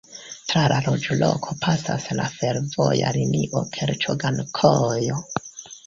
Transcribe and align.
Tra 0.51 0.61
la 0.71 0.77
loĝloko 0.85 1.53
pasas 1.67 2.09
la 2.21 2.27
fervoja 2.39 3.15
linio 3.21 3.65
Kerĉo-Ĝankojo. 3.79 5.25